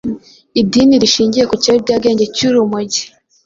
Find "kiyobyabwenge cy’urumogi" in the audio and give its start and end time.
1.61-3.01